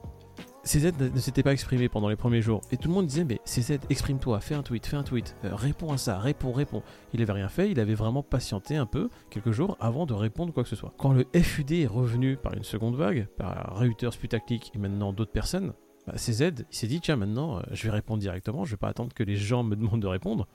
CZ 0.71 0.93
ne 1.01 1.19
s'était 1.19 1.43
pas 1.43 1.53
exprimé 1.53 1.89
pendant 1.89 2.09
les 2.09 2.15
premiers 2.15 2.43
jours. 2.43 2.61
Et 2.71 2.77
tout 2.77 2.87
le 2.87 2.95
monde 2.95 3.07
disait, 3.07 3.25
mais 3.25 3.41
CZ, 3.45 3.81
exprime-toi, 3.91 4.39
fais 4.39 4.55
un 4.55 4.63
tweet, 4.63 4.87
fais 4.87 4.97
un 4.97 5.03
tweet, 5.03 5.35
euh, 5.45 5.53
réponds 5.53 5.93
à 5.93 5.97
ça, 5.97 6.21
réponds, 6.21 6.53
réponds. 6.53 6.85
Il 7.13 7.21
avait 7.23 7.33
rien 7.33 7.49
fait, 7.49 7.73
il 7.73 7.81
avait 7.81 7.95
vraiment 7.95 8.23
patienté 8.23 8.77
un 8.77 8.87
peu, 8.87 9.11
quelques 9.31 9.51
jours, 9.51 9.77
avant 9.81 10.07
de 10.07 10.15
répondre 10.15 10.53
quoi 10.53 10.63
que 10.63 10.69
ce 10.69 10.77
soit. 10.77 10.95
Quand 10.97 11.13
le 11.13 11.27
FUD 11.35 11.73
est 11.73 11.87
revenu 11.89 12.37
par 12.37 12.55
une 12.55 12.63
seconde 12.63 12.95
vague, 12.95 13.27
par 13.37 13.81
Reuters, 13.81 14.17
Putaclic 14.17 14.71
et 14.73 14.79
maintenant 14.79 15.13
d'autres 15.13 15.33
personnes, 15.33 15.73
bah, 16.07 16.13
CZ, 16.15 16.53
il 16.61 16.65
s'est 16.71 16.87
dit, 16.87 17.01
tiens, 17.01 17.17
maintenant, 17.17 17.59
euh, 17.59 17.63
je 17.73 17.83
vais 17.83 17.91
répondre 17.91 18.21
directement, 18.21 18.65
je 18.65 18.71
vais 18.71 18.77
pas 18.77 18.91
attendre 18.91 19.13
que 19.13 19.25
les 19.25 19.35
gens 19.35 19.65
me 19.65 19.75
demandent 19.75 20.03
de 20.03 20.07
répondre. 20.07 20.47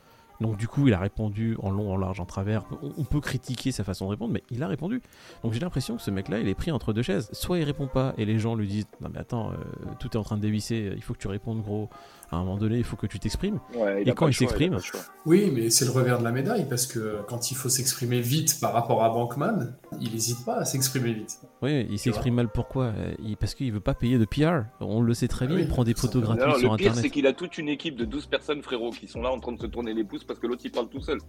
Donc 0.41 0.57
du 0.57 0.67
coup, 0.67 0.87
il 0.87 0.93
a 0.93 0.99
répondu 0.99 1.57
en 1.61 1.69
long, 1.71 1.91
en 1.91 1.97
large, 1.97 2.19
en 2.19 2.25
travers. 2.25 2.63
On 2.97 3.03
peut 3.03 3.21
critiquer 3.21 3.71
sa 3.71 3.83
façon 3.83 4.05
de 4.05 4.11
répondre, 4.11 4.33
mais 4.33 4.43
il 4.51 4.63
a 4.63 4.67
répondu. 4.67 5.01
Donc 5.43 5.53
j'ai 5.53 5.59
l'impression 5.59 5.95
que 5.95 6.01
ce 6.01 6.11
mec-là, 6.11 6.39
il 6.39 6.47
est 6.47 6.55
pris 6.55 6.71
entre 6.71 6.93
deux 6.93 7.01
chaises. 7.01 7.29
Soit 7.31 7.59
il 7.59 7.63
répond 7.63 7.87
pas 7.87 8.13
et 8.17 8.25
les 8.25 8.39
gens 8.39 8.55
lui 8.55 8.67
disent 8.67 8.87
non 9.01 9.09
mais 9.13 9.19
attends, 9.19 9.51
euh, 9.51 9.55
tout 9.99 10.11
est 10.11 10.17
en 10.17 10.23
train 10.23 10.37
de 10.37 10.41
dévisser, 10.41 10.91
il 10.95 11.01
faut 11.01 11.13
que 11.13 11.19
tu 11.19 11.27
répondes 11.27 11.61
gros 11.61 11.89
à 12.31 12.37
un 12.37 12.39
moment 12.39 12.57
donné, 12.57 12.77
il 12.77 12.83
faut 12.83 12.95
que 12.95 13.07
tu 13.07 13.19
t'exprimes. 13.19 13.59
et 14.05 14.11
quand 14.13 14.27
il 14.27 14.33
s'exprime. 14.33 14.77
Oui, 15.25 15.51
mais 15.53 15.69
c'est 15.69 15.85
le 15.85 15.91
revers 15.91 16.19
de 16.19 16.23
la 16.23 16.31
médaille, 16.31 16.67
parce 16.69 16.85
que 16.85 17.19
quand 17.27 17.51
il 17.51 17.55
faut 17.55 17.69
s'exprimer 17.69 18.21
vite 18.21 18.59
par 18.59 18.73
rapport 18.73 19.03
à 19.03 19.09
Bankman, 19.09 19.75
il 19.99 20.11
n'hésite 20.11 20.45
pas 20.45 20.57
à 20.57 20.65
s'exprimer 20.65 21.13
vite. 21.13 21.39
Oui, 21.61 21.87
il 21.89 21.99
s'exprime 21.99 22.35
mal 22.35 22.49
pourquoi? 22.49 22.93
Parce 23.39 23.55
qu'il 23.55 23.71
veut 23.71 23.79
pas 23.79 23.93
payer 23.93 24.17
de 24.17 24.25
PR. 24.25 24.65
On 24.79 25.01
le 25.01 25.13
sait 25.13 25.27
très 25.27 25.47
bien, 25.47 25.59
il 25.59 25.67
prend 25.67 25.83
des 25.83 25.93
photos 25.93 26.23
gratuites 26.23 26.57
sur 26.57 26.73
Internet. 26.73 26.79
Le 26.79 26.91
pire, 26.93 26.95
c'est 26.95 27.09
qu'il 27.09 27.27
a 27.27 27.33
toute 27.33 27.57
une 27.57 27.69
équipe 27.69 27.95
de 27.95 28.05
12 28.05 28.27
personnes, 28.27 28.61
frérot, 28.61 28.91
qui 28.91 29.07
sont 29.07 29.21
là 29.21 29.31
en 29.31 29.39
train 29.39 29.53
de 29.53 29.61
se 29.61 29.67
tourner 29.67 29.93
les 29.93 30.03
pouces 30.03 30.23
parce 30.23 30.39
que 30.39 30.47
l'autre 30.47 30.61
il 30.65 30.71
parle 30.71 30.89
tout 30.89 31.01
seul. 31.01 31.19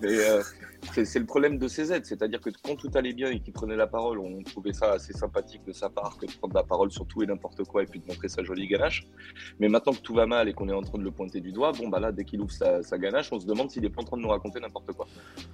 Mais, 0.00 0.08
euh, 0.08 0.42
c'est 0.90 1.18
le 1.18 1.26
problème 1.26 1.58
de 1.58 1.68
CZ, 1.68 2.02
c'est-à-dire 2.02 2.40
que 2.40 2.50
quand 2.62 2.76
tout 2.76 2.90
allait 2.94 3.12
bien 3.12 3.30
et 3.30 3.40
qu'il 3.40 3.52
prenait 3.52 3.76
la 3.76 3.86
parole, 3.86 4.18
on 4.18 4.42
trouvait 4.42 4.72
ça 4.72 4.92
assez 4.92 5.12
sympathique 5.12 5.62
de 5.66 5.72
sa 5.72 5.88
part 5.88 6.18
que 6.18 6.26
de 6.26 6.32
prendre 6.32 6.54
la 6.54 6.64
parole 6.64 6.90
sur 6.90 7.06
tout 7.06 7.22
et 7.22 7.26
n'importe 7.26 7.64
quoi 7.64 7.82
et 7.82 7.86
puis 7.86 8.00
de 8.00 8.06
montrer 8.06 8.28
sa 8.28 8.42
jolie 8.42 8.66
ganache. 8.66 9.06
Mais 9.60 9.68
maintenant 9.68 9.92
que 9.92 10.00
tout 10.00 10.14
va 10.14 10.26
mal 10.26 10.48
qu'on 10.52 10.68
est 10.68 10.74
en 10.74 10.82
train 10.82 10.98
de 10.98 11.04
le 11.04 11.10
pointer 11.10 11.40
du 11.40 11.52
doigt, 11.52 11.72
bon 11.72 11.88
bah 11.88 12.00
là, 12.00 12.12
dès 12.12 12.24
qu'il 12.24 12.40
ouvre 12.40 12.52
sa, 12.52 12.98
ganache, 12.98 13.32
on 13.32 13.40
se 13.40 13.46
demande 13.46 13.70
s'il 13.70 13.84
est 13.84 13.90
pas 13.90 14.02
en 14.02 14.04
train 14.04 14.16
de 14.16 14.22
nous 14.22 14.28
raconter 14.28 14.60
n'importe 14.60 14.92
quoi. 14.92 15.06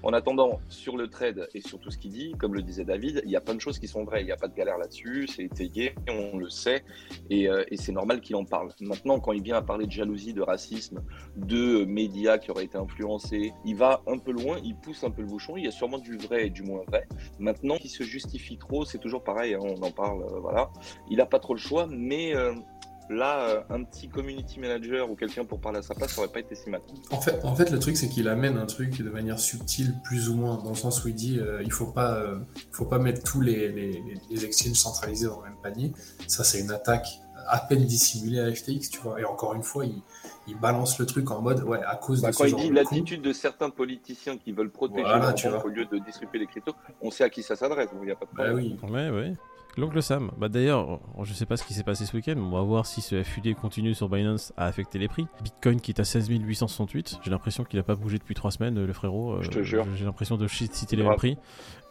En 0.03 0.13
attendant, 0.13 0.61
sur 0.69 0.97
le 0.97 1.09
trade 1.09 1.49
et 1.55 1.61
sur 1.61 1.79
tout 1.79 1.91
ce 1.91 1.99
qu'il 1.99 2.11
dit, 2.11 2.33
comme 2.39 2.55
le 2.55 2.63
disait 2.63 2.85
David, 2.85 3.23
il 3.25 3.31
y 3.31 3.37
a 3.37 3.41
plein 3.41 3.55
de 3.55 3.61
choses 3.61 3.79
qui 3.79 3.89
sont 3.89 4.05
vraies, 4.05 4.23
il 4.23 4.27
n'y 4.27 4.33
a 4.33 4.37
pas 4.37 4.49
de 4.49 4.55
galère 4.55 4.79
là-dessus, 4.79 5.27
c'est 5.29 5.45
étayé, 5.45 5.95
on 6.09 6.39
le 6.39 6.49
sait 6.49 6.85
et, 7.31 7.49
euh, 7.49 7.65
et 7.71 7.77
c'est 7.77 7.93
normal 7.93 8.21
qu'il 8.21 8.37
en 8.37 8.45
parle. 8.45 8.71
Maintenant, 8.81 9.21
quand 9.21 9.33
il 9.33 9.43
vient 9.43 9.57
à 9.57 9.63
parler 9.63 9.87
de 9.87 9.93
jalousie, 9.93 10.33
de 10.33 10.43
racisme, 10.43 11.03
de 11.37 11.85
médias 11.85 12.39
qui 12.39 12.51
auraient 12.51 12.65
été 12.65 12.79
influencés, 12.79 13.53
il 13.65 13.77
va 13.77 14.03
un 14.07 14.19
peu 14.19 14.33
loin, 14.33 14.59
il 14.65 14.77
pousse 14.77 15.05
un 15.05 15.11
peu 15.11 15.23
le 15.23 15.29
bouchon. 15.29 15.57
Il 15.57 15.65
y 15.65 15.69
a 15.69 15.71
sûrement 15.71 15.99
du 15.99 16.17
vrai 16.17 16.47
et 16.47 16.51
du 16.51 16.63
moins 16.63 16.83
vrai. 16.89 17.07
Maintenant, 17.39 17.77
qui 17.77 17.89
se 17.89 18.03
justifie 18.03 18.59
trop, 18.59 18.85
c'est 18.85 18.99
toujours 18.99 19.23
pareil. 19.23 19.55
Hein, 19.55 19.61
on 19.63 19.83
en 19.83 19.91
parle, 19.91 20.23
euh, 20.23 20.41
voilà. 20.41 20.71
Il 21.11 21.19
n'a 21.19 21.27
pas 21.27 21.39
trop 21.39 21.55
le 21.55 21.61
choix, 21.61 21.87
mais 21.89 22.35
euh, 22.35 22.55
là, 23.11 23.41
euh, 23.41 23.61
un 23.71 23.85
petit 23.85 24.09
community 24.09 24.61
manager 24.61 25.11
ou 25.11 25.17
quelqu'un 25.17 25.45
pour 25.45 25.61
parler 25.61 25.79
à 25.79 25.83
sa 25.83 25.95
place, 25.95 26.13
ça 26.13 26.21
aurait 26.21 26.33
pas 26.33 26.41
été 26.41 26.55
si 26.55 26.71
mal. 26.71 26.81
En 27.11 27.21
fait, 27.21 27.45
en 27.45 27.55
fait 27.55 27.71
le 27.71 27.79
truc, 27.79 27.97
c'est 27.97 28.09
qu'il 28.09 28.29
amène 28.29 28.57
un 28.57 28.67
truc 28.67 29.03
de 29.03 29.11
manière 29.11 29.39
subtile, 29.39 29.95
plus 30.05 30.29
ou 30.29 30.37
moins, 30.37 30.57
dans 30.57 30.71
le 30.71 30.77
sens 30.77 31.05
où 31.05 31.09
il 31.09 31.15
dit 31.15 31.41
il 31.63 31.73
faut 31.73 31.87
pas, 31.87 32.23
faut 32.73 32.87
pas 32.87 32.99
mettre 32.99 33.23
tous 33.23 33.41
les, 33.41 33.69
les, 33.69 34.03
les, 34.31 34.45
exchanges 34.45 34.77
centralisés 34.77 35.27
dans 35.27 35.41
le 35.41 35.51
même 35.51 35.59
panier. 35.63 35.93
Ça, 36.27 36.45
c'est 36.45 36.61
une 36.61 36.71
attaque 36.71 37.07
à 37.49 37.59
peine 37.59 37.85
dissimulée 37.85 38.41
à 38.41 38.53
FTX, 38.53 38.91
tu 38.91 39.01
vois. 39.01 39.21
Et 39.21 39.25
encore 39.25 39.55
une 39.55 39.63
fois, 39.63 39.85
il, 39.87 40.03
il 40.49 40.57
balance 40.57 40.99
le 40.99 41.07
truc 41.07 41.31
en 41.31 41.41
mode 41.41 41.63
ouais 41.63 41.81
à 41.87 41.97
cause 41.97 42.23
bah, 42.23 42.31
de 42.31 42.37
quand 42.37 42.45
il 42.45 42.57
dit 42.57 42.71
l'attitude 42.71 43.23
de 43.23 43.33
certains 43.33 43.71
politiciens 43.71 44.37
qui 44.37 44.53
veulent 44.53 44.71
protéger 44.71 45.03
voilà, 45.03 45.35
au 45.65 45.69
lieu 45.69 45.85
de 45.85 45.99
distribuer 45.99 46.41
les 46.41 46.47
cryptos, 46.47 46.75
on 47.01 47.11
sait 47.11 47.25
à 47.25 47.31
qui 47.31 47.43
ça 47.43 47.57
s'adresse. 47.57 47.89
Il 48.01 48.07
n'y 48.07 48.11
a 48.11 48.17
pas 48.17 48.27
de 48.27 48.37
bah 48.37 48.45
problème. 48.45 48.79
oui. 48.83 48.91
Ouais, 48.91 49.11
ouais. 49.11 49.35
L'oncle 49.79 50.03
Sam, 50.03 50.33
bah 50.37 50.49
d'ailleurs, 50.49 50.99
je 51.23 51.33
sais 51.33 51.47
pas 51.47 51.57
ce 51.57 51.63
qui 51.63 51.73
s'est 51.73 51.85
passé 51.85 52.05
ce 52.05 52.17
week-end, 52.17 52.35
on 52.37 52.51
va 52.51 52.63
voir 52.63 52.85
si 52.85 53.01
ce 53.01 53.23
FUD 53.23 53.55
continue 53.55 53.95
sur 53.95 54.09
Binance 54.09 54.53
à 54.57 54.65
affecter 54.65 54.99
les 54.99 55.07
prix. 55.07 55.29
Bitcoin 55.41 55.81
qui 55.81 55.93
est 55.93 56.01
à 56.01 56.05
16 56.05 56.29
868, 56.31 57.21
j'ai 57.23 57.31
l'impression 57.31 57.63
qu'il 57.63 57.79
a 57.79 57.85
pas 57.85 57.95
bougé 57.95 58.19
depuis 58.19 58.35
3 58.35 58.51
semaines, 58.51 58.85
le 58.85 58.93
frérot. 58.93 59.41
je 59.41 59.51
te 59.51 59.63
jure. 59.63 59.87
J'ai 59.95 60.05
l'impression 60.05 60.37
de 60.37 60.49
citer 60.49 60.97
les 60.97 61.05
mêmes 61.05 61.15
prix. 61.15 61.39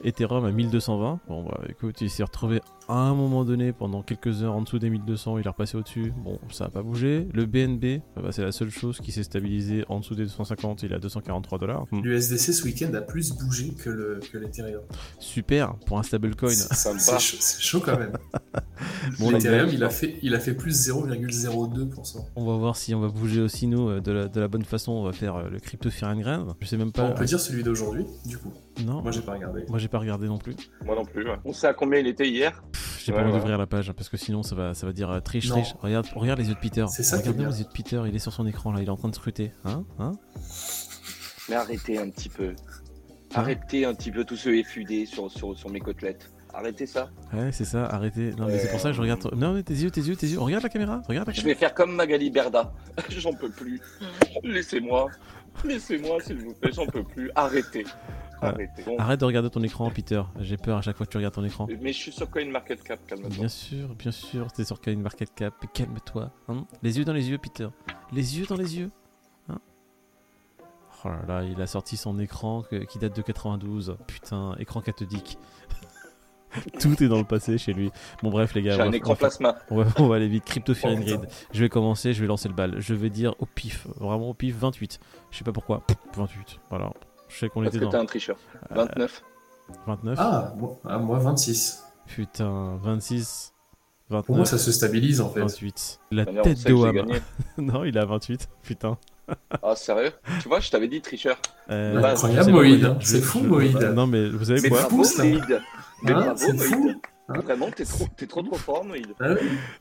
Ethereum 0.03 0.43
à 0.43 0.51
1220. 0.51 1.21
Bon, 1.29 1.43
bah 1.43 1.61
écoute, 1.69 2.01
il 2.01 2.09
s'est 2.09 2.23
retrouvé 2.23 2.59
à 2.87 2.93
un 2.93 3.13
moment 3.13 3.43
donné 3.43 3.73
pendant 3.73 4.01
quelques 4.01 4.43
heures 4.43 4.55
en 4.55 4.61
dessous 4.61 4.79
des 4.79 4.89
1200, 4.89 5.39
il 5.39 5.45
est 5.45 5.49
repassé 5.49 5.77
au-dessus. 5.77 6.13
Bon, 6.23 6.39
ça 6.49 6.65
a 6.65 6.69
pas 6.69 6.81
bougé. 6.81 7.27
Le 7.33 7.45
BNB, 7.45 8.01
bah, 8.15 8.31
c'est 8.31 8.43
la 8.43 8.51
seule 8.51 8.69
chose 8.69 8.99
qui 8.99 9.11
s'est 9.11 9.23
stabilisé 9.23 9.83
en 9.89 9.99
dessous 9.99 10.15
des 10.15 10.23
250, 10.23 10.83
il 10.83 10.91
est 10.91 10.95
à 10.95 10.99
243 10.99 11.59
dollars. 11.59 11.85
Hmm. 11.91 12.01
L'USDC 12.01 12.53
ce 12.53 12.63
week-end 12.63 12.93
a 12.93 13.01
plus 13.01 13.33
bougé 13.33 13.73
que 13.73 14.21
l'Ethereum. 14.37 14.81
Super, 15.19 15.75
pour 15.85 15.99
un 15.99 16.03
stablecoin. 16.03 16.49
C'est 16.49 17.61
chaud 17.61 17.81
quand 17.81 17.97
même. 17.97 18.13
bon, 19.19 19.31
L'Ethereum, 19.31 19.69
il, 19.71 19.83
a 19.83 19.89
fait, 19.89 20.17
il 20.21 20.35
a 20.35 20.39
fait 20.39 20.53
plus 20.53 20.89
0,02%. 20.89 22.25
On 22.35 22.45
va 22.45 22.57
voir 22.57 22.75
si 22.75 22.93
on 22.95 22.99
va 22.99 23.07
bouger 23.07 23.41
aussi, 23.41 23.67
nous, 23.67 23.89
euh, 23.89 24.01
de 24.01 24.11
la, 24.11 24.27
de 24.27 24.39
la 24.39 24.47
bonne 24.47 24.65
façon. 24.65 24.91
On 24.93 25.03
va 25.03 25.11
faire 25.11 25.35
euh, 25.35 25.49
le 25.49 25.59
crypto 25.59 25.89
Grand. 25.89 26.55
Je 26.59 26.67
sais 26.67 26.77
même 26.77 26.91
pas. 26.91 27.03
on 27.03 27.13
peut 27.13 27.25
dire 27.25 27.39
celui 27.39 27.63
d'aujourd'hui, 27.63 28.05
du 28.25 28.37
coup. 28.37 28.53
Non. 28.85 29.01
Moi, 29.01 29.11
j'ai 29.11 29.21
pas 29.21 29.33
regardé. 29.33 29.65
Moi, 29.69 29.79
j'ai 29.79 29.87
pas 29.87 29.99
regardé 29.99 30.27
non 30.27 30.37
plus. 30.37 30.55
Moi 30.85 30.95
non 30.95 31.05
plus. 31.05 31.25
On 31.45 31.53
sait 31.53 31.67
à 31.67 31.73
combien 31.73 31.99
il 31.99 32.07
était 32.07 32.27
hier. 32.27 32.63
J'ai 33.07 33.13
pas 33.13 33.23
envie 33.23 33.31
d'ouvrir 33.31 33.57
la 33.57 33.67
page 33.67 33.89
parce 33.93 34.09
que 34.09 34.17
sinon 34.17 34.43
ça 34.43 34.53
va, 34.53 34.73
ça 34.73 34.85
va 34.85 34.91
dire 34.91 35.09
euh, 35.09 35.21
triche, 35.21 35.47
triche. 35.47 35.73
Regarde, 35.79 36.07
regarde 36.13 36.39
les 36.39 36.49
yeux 36.49 36.55
de 36.55 36.59
Peter. 36.59 36.85
C'est 36.89 37.03
ça 37.03 37.17
Regardez 37.17 37.45
les 37.45 37.59
yeux 37.59 37.65
de 37.65 37.71
Peter, 37.71 38.01
il 38.05 38.13
est 38.13 38.19
sur 38.19 38.33
son 38.33 38.45
écran 38.45 38.73
là, 38.73 38.81
il 38.81 38.87
est 38.87 38.89
en 38.89 38.97
train 38.97 39.07
de 39.07 39.15
scruter. 39.15 39.53
Hein 39.63 39.85
Hein 39.97 40.11
Mais 41.47 41.55
arrêtez 41.55 41.97
un 41.99 42.09
petit 42.09 42.27
peu. 42.27 42.49
Hein 42.49 43.33
arrêtez 43.33 43.85
un 43.85 43.93
petit 43.93 44.11
peu 44.11 44.25
tout 44.25 44.35
ce 44.35 44.49
sur, 45.05 45.31
sur, 45.31 45.57
sur 45.57 45.69
mes 45.69 45.79
côtelettes. 45.79 46.29
Arrêtez 46.53 46.85
ça. 46.85 47.09
Ouais, 47.33 47.51
c'est 47.51 47.65
ça, 47.65 47.85
arrêtez. 47.85 48.31
Non, 48.31 48.47
mais 48.47 48.57
c'est 48.57 48.71
pour 48.71 48.79
ça 48.79 48.89
que 48.89 48.95
je 48.95 49.01
regarde. 49.01 49.29
Non, 49.35 49.53
mais 49.53 49.63
tes 49.63 49.73
yeux, 49.73 49.91
tes 49.91 50.01
yeux, 50.01 50.15
tes 50.15 50.27
yeux. 50.27 50.39
Regarde 50.39 50.63
la 50.63 50.69
caméra, 50.69 51.01
regarde 51.07 51.27
la 51.27 51.33
Je 51.33 51.41
vais 51.41 51.55
faire 51.55 51.73
comme 51.73 51.93
Magali 51.95 52.29
Berda. 52.29 52.73
J'en 53.09 53.33
peux 53.33 53.49
plus. 53.49 53.81
Laissez-moi. 54.43 55.09
Laissez-moi, 55.65 56.21
s'il 56.21 56.37
vous 56.37 56.53
plaît, 56.53 56.71
j'en 56.71 56.85
peux 56.85 57.03
plus. 57.03 57.31
Arrêtez. 57.35 57.85
Arrête 58.41 59.19
de 59.19 59.25
regarder 59.25 59.49
ton 59.49 59.63
écran, 59.63 59.89
Peter. 59.89 60.21
J'ai 60.39 60.57
peur 60.57 60.77
à 60.77 60.81
chaque 60.81 60.95
fois 60.95 61.05
que 61.05 61.11
tu 61.11 61.17
regardes 61.17 61.33
ton 61.33 61.43
écran. 61.43 61.67
Mais 61.81 61.91
je 61.91 61.97
suis 61.97 62.11
sur 62.11 62.29
CoinMarketCap, 62.29 63.05
calme-toi. 63.07 63.29
Bien 63.29 63.47
sûr, 63.47 63.95
bien 63.95 64.11
sûr, 64.11 64.51
t'es 64.51 64.63
sur 64.63 64.79
CoinMarketCap. 64.79 65.53
Calme-toi. 65.73 66.31
Hein. 66.47 66.65
les 66.83 66.97
yeux 66.97 67.05
dans 67.05 67.13
les 67.13 67.29
yeux, 67.29 67.37
Peter. 67.37 67.67
Les 68.11 68.37
yeux 68.37 68.45
dans 68.45 68.55
les 68.55 68.77
yeux. 68.77 68.91
Hein 69.49 69.59
oh 71.03 71.09
là 71.09 71.21
là, 71.27 71.43
il 71.43 71.59
a 71.61 71.67
sorti 71.67 71.97
son 71.97 72.19
écran 72.19 72.63
qui 72.87 72.99
date 72.99 73.15
de 73.15 73.21
92. 73.21 73.97
Putain, 74.05 74.55
écran 74.59 74.81
cathodique. 74.81 75.39
Tout 76.79 77.03
est 77.03 77.07
dans 77.07 77.17
le 77.17 77.23
passé 77.23 77.57
chez 77.57 77.73
lui. 77.73 77.91
Bon 78.23 78.29
bref 78.29 78.53
les 78.53 78.61
gars. 78.61 78.75
J'ai 78.75 78.81
un 78.81 78.91
écran 78.91 79.15
plasma. 79.15 79.57
On 79.69 79.83
va, 80.07 80.15
aller 80.15 80.27
vite. 80.27 80.45
Crypto 80.45 80.73
Fear 80.73 80.95
Grid. 80.95 81.21
Je 81.51 81.61
vais 81.61 81.69
commencer, 81.69 82.13
je 82.13 82.21
vais 82.21 82.27
lancer 82.27 82.49
le 82.49 82.55
bal. 82.55 82.75
Je 82.79 82.93
vais 82.93 83.09
dire 83.09 83.35
au 83.39 83.45
pif, 83.45 83.87
vraiment 83.99 84.29
au 84.29 84.33
pif 84.33 84.55
28. 84.55 84.99
Je 85.31 85.37
sais 85.37 85.43
pas 85.43 85.51
pourquoi. 85.51 85.83
28. 86.15 86.59
Voilà. 86.69 86.91
Je 87.29 87.37
sais 87.37 87.49
qu'on 87.49 87.63
était 87.63 87.79
que 87.79 87.85
t'es 87.85 87.95
un 87.95 88.05
tricheur. 88.05 88.37
29. 88.71 89.23
29 89.85 90.17
Ah, 90.19 90.53
ah, 90.85 90.97
moi 90.97 91.19
26. 91.19 91.83
Putain, 92.05 92.77
26. 92.81 93.53
29. 94.09 94.25
Pour 94.25 94.35
moi, 94.37 94.45
ça 94.45 94.57
se 94.57 94.71
stabilise 94.71 95.19
en 95.19 95.29
fait. 95.29 95.41
28. 95.41 95.99
La 96.11 96.25
tête 96.25 96.65
de 96.65 96.73
Wam. 96.73 97.07
non, 97.57 97.83
il 97.83 97.97
a 97.97 98.05
28. 98.05 98.49
Putain. 98.63 98.97
Ah, 99.61 99.75
sérieux? 99.75 100.11
Tu 100.41 100.47
vois, 100.47 100.59
je 100.59 100.69
t'avais 100.69 100.87
dit 100.87 101.01
tricheur. 101.01 101.37
Euh, 101.69 102.01
incroyable, 102.01 102.51
Moïd. 102.51 102.95
C'est 103.01 103.21
fou, 103.21 103.39
Moïd. 103.41 103.77
Non, 103.95 104.07
mais 104.07 104.29
vous 104.29 104.45
savez 104.45 104.69
quoi? 104.69 104.79
fou, 104.83 105.03
Moïd. 105.17 105.61
Mais 106.03 106.11
hein, 106.11 106.33
bravo, 106.35 106.53
Moïd. 106.53 106.97
Hein 107.29 107.39
Vraiment, 107.41 107.69
t'es 107.69 107.83
trop, 107.83 108.05
es 108.21 108.25
trop 108.25 108.41
trop 108.41 108.55
fort, 108.55 108.85
Moïd. 108.85 109.07
Ah 109.19 109.35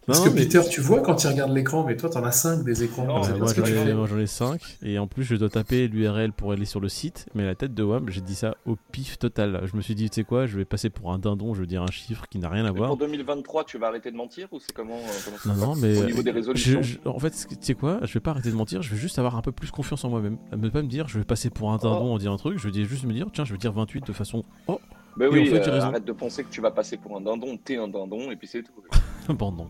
Parce 0.04 0.20
que 0.20 0.30
Peter, 0.30 0.60
tu 0.68 0.80
vois 0.80 1.00
quand 1.00 1.14
tu 1.14 1.28
regardes 1.28 1.52
l'écran, 1.52 1.84
mais 1.84 1.96
toi 1.96 2.10
t'en 2.10 2.24
as 2.24 2.32
5 2.32 2.64
des 2.64 2.82
écrans. 2.82 3.06
moi 3.06 4.06
j'en 4.06 4.18
ai 4.18 4.26
5, 4.26 4.60
et 4.82 4.98
en 4.98 5.06
plus 5.06 5.22
je 5.22 5.36
dois 5.36 5.48
taper 5.48 5.86
l'URL 5.86 6.32
pour 6.32 6.50
aller 6.50 6.64
sur 6.64 6.80
le 6.80 6.88
site, 6.88 7.26
mais 7.34 7.44
la 7.44 7.54
tête 7.54 7.72
de 7.72 7.84
WAM, 7.84 8.10
j'ai 8.10 8.20
dit 8.20 8.34
ça 8.34 8.56
au 8.66 8.76
pif 8.90 9.18
total. 9.18 9.62
Je 9.64 9.76
me 9.76 9.80
suis 9.80 9.94
dit, 9.94 10.10
tu 10.10 10.16
sais 10.16 10.24
quoi, 10.24 10.46
je 10.46 10.56
vais 10.58 10.64
passer 10.64 10.90
pour 10.90 11.12
un 11.12 11.18
dindon, 11.18 11.54
je 11.54 11.60
veux 11.60 11.66
dire 11.66 11.82
un 11.82 11.90
chiffre 11.90 12.26
qui 12.28 12.38
n'a 12.38 12.48
rien 12.48 12.64
à 12.64 12.72
voir. 12.72 12.88
Pour 12.88 12.96
2023, 12.98 13.64
tu 13.64 13.78
vas 13.78 13.88
arrêter 13.88 14.10
de 14.10 14.16
mentir 14.16 14.48
ou 14.50 14.58
c'est 14.58 14.72
comment, 14.72 14.98
euh, 14.98 15.46
Non, 15.46 15.54
non, 15.54 15.76
mais. 15.76 15.98
Au 15.98 16.06
niveau 16.06 16.22
des 16.22 16.32
résolutions 16.32 16.80
En 17.04 17.20
fait, 17.20 17.30
tu 17.30 17.56
sais 17.60 17.74
quoi, 17.74 18.00
je 18.02 18.12
vais 18.12 18.20
pas 18.20 18.32
arrêter 18.32 18.50
de 18.50 18.56
mentir, 18.56 18.82
je 18.82 18.90
vais 18.90 19.00
juste 19.00 19.20
avoir 19.20 19.36
un 19.36 19.42
peu 19.42 19.52
plus 19.52 19.70
confiance 19.70 20.04
en 20.04 20.10
moi-même. 20.10 20.38
Ne 20.56 20.68
pas 20.68 20.82
me 20.82 20.88
dire, 20.88 21.06
je 21.06 21.18
vais 21.18 21.24
passer 21.24 21.50
pour 21.50 21.70
un 21.70 21.76
dindon 21.76 22.10
oh. 22.10 22.14
en 22.14 22.18
dire 22.18 22.32
un 22.32 22.36
truc, 22.38 22.58
je 22.58 22.68
vais 22.68 22.84
juste 22.84 23.04
me 23.04 23.12
dire, 23.12 23.28
tiens, 23.32 23.44
je 23.44 23.52
vais 23.52 23.58
dire 23.58 23.72
28 23.72 24.04
de 24.04 24.12
façon. 24.12 24.44
Oh 24.66 24.80
bah 25.16 25.26
oui, 25.30 25.50
euh, 25.52 25.80
arrête 25.80 26.04
de 26.04 26.12
penser 26.12 26.44
que 26.44 26.50
tu 26.50 26.60
vas 26.60 26.70
passer 26.70 26.96
pour 26.96 27.16
un 27.16 27.20
dindon, 27.20 27.56
t'es 27.56 27.76
un 27.76 27.88
dindon, 27.88 28.30
et 28.30 28.36
puis 28.36 28.46
c'est 28.46 28.62
tout. 28.62 28.72
Un 29.28 29.34
dindon. 29.34 29.68